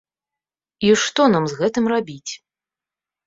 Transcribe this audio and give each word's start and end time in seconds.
І 0.87 0.89
што 1.03 1.21
нам 1.35 1.45
з 1.51 1.59
гэтым 1.59 1.85
рабіць? 1.93 2.31